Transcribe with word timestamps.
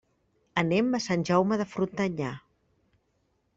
Anem 0.61 0.89
a 0.97 1.01
Sant 1.09 1.27
Jaume 1.31 1.61
de 1.63 1.69
Frontanyà. 1.75 2.35